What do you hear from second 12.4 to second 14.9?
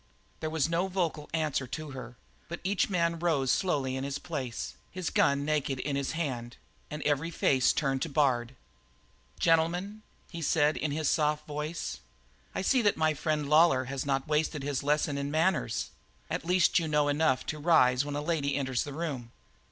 "I see that my friend Lawlor has not wasted his